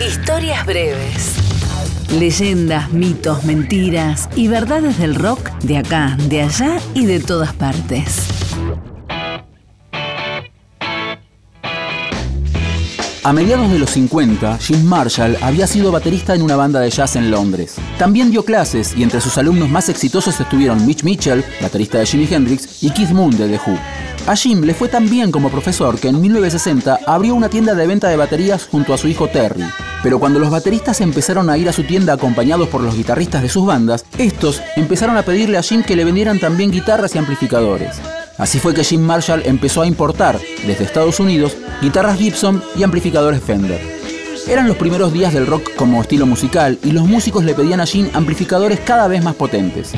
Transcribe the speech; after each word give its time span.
Historias 0.00 0.64
breves. 0.64 1.34
Leyendas, 2.12 2.92
mitos, 2.92 3.42
mentiras 3.44 4.28
y 4.36 4.46
verdades 4.46 4.96
del 4.96 5.16
rock 5.16 5.50
de 5.64 5.78
acá, 5.78 6.16
de 6.28 6.42
allá 6.42 6.78
y 6.94 7.04
de 7.04 7.18
todas 7.18 7.52
partes. 7.52 8.28
A 13.24 13.32
mediados 13.32 13.70
de 13.72 13.80
los 13.80 13.90
50, 13.90 14.58
Jim 14.58 14.84
Marshall 14.84 15.36
había 15.42 15.66
sido 15.66 15.90
baterista 15.90 16.34
en 16.34 16.42
una 16.42 16.54
banda 16.54 16.78
de 16.78 16.90
jazz 16.90 17.16
en 17.16 17.32
Londres. 17.32 17.74
También 17.98 18.30
dio 18.30 18.44
clases 18.44 18.94
y 18.96 19.02
entre 19.02 19.20
sus 19.20 19.36
alumnos 19.36 19.68
más 19.68 19.88
exitosos 19.88 20.38
estuvieron 20.38 20.86
Mitch 20.86 21.02
Mitchell, 21.02 21.44
baterista 21.60 21.98
de 21.98 22.06
Jimi 22.06 22.28
Hendrix, 22.30 22.84
y 22.84 22.90
Keith 22.90 23.10
Moon 23.10 23.36
de 23.36 23.48
The 23.48 23.60
Who. 23.66 23.76
A 24.28 24.36
Jim 24.36 24.60
le 24.62 24.74
fue 24.74 24.88
tan 24.88 25.10
bien 25.10 25.32
como 25.32 25.50
profesor 25.50 25.98
que 25.98 26.08
en 26.08 26.20
1960 26.20 27.00
abrió 27.04 27.34
una 27.34 27.48
tienda 27.48 27.74
de 27.74 27.86
venta 27.86 28.08
de 28.08 28.16
baterías 28.16 28.68
junto 28.70 28.94
a 28.94 28.98
su 28.98 29.08
hijo 29.08 29.26
Terry. 29.28 29.64
Pero 30.02 30.18
cuando 30.18 30.38
los 30.38 30.50
bateristas 30.50 31.00
empezaron 31.00 31.50
a 31.50 31.58
ir 31.58 31.68
a 31.68 31.72
su 31.72 31.82
tienda 31.82 32.12
acompañados 32.12 32.68
por 32.68 32.80
los 32.80 32.96
guitarristas 32.96 33.42
de 33.42 33.48
sus 33.48 33.66
bandas, 33.66 34.04
estos 34.16 34.62
empezaron 34.76 35.16
a 35.16 35.22
pedirle 35.22 35.58
a 35.58 35.62
Jim 35.62 35.82
que 35.82 35.96
le 35.96 36.04
vendieran 36.04 36.38
también 36.38 36.70
guitarras 36.70 37.14
y 37.14 37.18
amplificadores. 37.18 37.96
Así 38.38 38.60
fue 38.60 38.74
que 38.74 38.84
Jim 38.84 39.00
Marshall 39.00 39.42
empezó 39.44 39.82
a 39.82 39.86
importar 39.86 40.38
desde 40.64 40.84
Estados 40.84 41.18
Unidos 41.18 41.56
guitarras 41.82 42.18
Gibson 42.18 42.62
y 42.76 42.84
amplificadores 42.84 43.42
Fender. 43.42 43.80
Eran 44.48 44.68
los 44.68 44.76
primeros 44.76 45.12
días 45.12 45.34
del 45.34 45.46
rock 45.46 45.74
como 45.74 46.00
estilo 46.00 46.24
musical 46.24 46.78
y 46.84 46.92
los 46.92 47.04
músicos 47.04 47.44
le 47.44 47.54
pedían 47.54 47.80
a 47.80 47.86
Jim 47.86 48.08
amplificadores 48.14 48.80
cada 48.80 49.08
vez 49.08 49.22
más 49.22 49.34
potentes. 49.34 49.92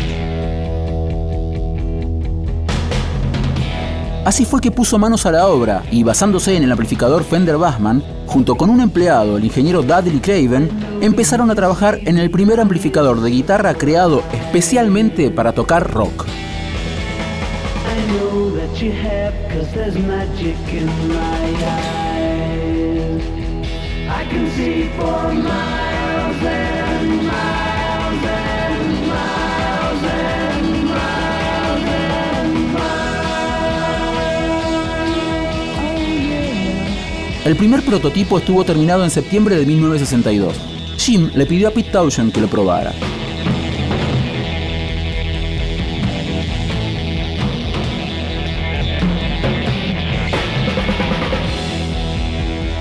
Así 4.24 4.44
fue 4.44 4.60
que 4.60 4.70
puso 4.70 4.98
manos 4.98 5.24
a 5.24 5.32
la 5.32 5.46
obra 5.46 5.82
y 5.90 6.02
basándose 6.02 6.54
en 6.54 6.62
el 6.62 6.70
amplificador 6.70 7.24
Fender 7.24 7.56
Bassman, 7.56 8.02
junto 8.26 8.54
con 8.54 8.68
un 8.68 8.80
empleado, 8.80 9.38
el 9.38 9.44
ingeniero 9.44 9.82
Dudley 9.82 10.20
Craven, 10.20 10.70
empezaron 11.00 11.50
a 11.50 11.54
trabajar 11.54 11.98
en 12.04 12.18
el 12.18 12.30
primer 12.30 12.60
amplificador 12.60 13.20
de 13.22 13.30
guitarra 13.30 13.74
creado 13.74 14.22
especialmente 14.32 15.30
para 15.30 15.52
tocar 15.52 15.90
rock. 15.90 16.26
El 37.50 37.56
primer 37.56 37.82
prototipo 37.84 38.38
estuvo 38.38 38.64
terminado 38.64 39.02
en 39.02 39.10
septiembre 39.10 39.56
de 39.56 39.66
1962. 39.66 40.54
Jim 40.98 41.32
le 41.34 41.46
pidió 41.46 41.66
a 41.66 41.72
Pete 41.72 41.90
Townshend 41.90 42.32
que 42.32 42.40
lo 42.40 42.46
probara. 42.46 42.92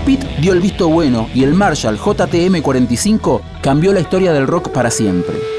Pete 0.06 0.28
dio 0.40 0.53
el 0.53 0.62
visto 0.62 0.88
bueno 0.88 1.28
y 1.34 1.42
el 1.42 1.56
Marshall 1.56 1.97
JTM 1.97 2.62
45 2.62 3.42
cambió 3.64 3.92
la 3.92 4.02
historia 4.02 4.34
del 4.34 4.45
rock 4.45 4.70
para 4.70 4.92
siempre. 4.92 5.59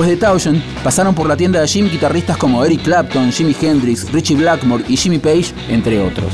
Después 0.00 0.18
de 0.18 0.26
Townshend, 0.26 0.62
pasaron 0.82 1.14
por 1.14 1.28
la 1.28 1.36
tienda 1.36 1.60
de 1.60 1.68
Jim 1.68 1.86
guitarristas 1.90 2.38
como 2.38 2.64
Eric 2.64 2.84
Clapton, 2.84 3.30
Jimi 3.30 3.54
Hendrix, 3.60 4.10
Richie 4.10 4.34
Blackmore 4.34 4.82
y 4.88 4.96
Jimmy 4.96 5.18
Page, 5.18 5.52
entre 5.68 6.00
otros. 6.02 6.32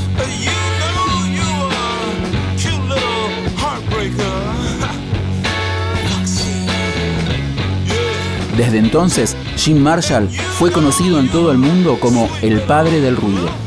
Desde 8.55 8.77
entonces, 8.77 9.35
Jim 9.57 9.79
Marshall 9.79 10.29
fue 10.29 10.71
conocido 10.71 11.19
en 11.19 11.27
todo 11.27 11.51
el 11.51 11.57
mundo 11.57 11.97
como 11.99 12.29
el 12.41 12.61
padre 12.61 13.01
del 13.01 13.17
ruido. 13.17 13.66